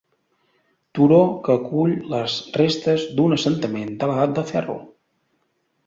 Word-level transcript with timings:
Turó 0.99 1.19
que 1.49 1.53
acull 1.59 1.93
les 2.15 2.39
restes 2.63 3.07
d'un 3.21 3.39
assentament 3.39 3.97
de 4.01 4.13
l'edat 4.15 4.37
de 4.41 4.49
Ferro. 4.55 4.81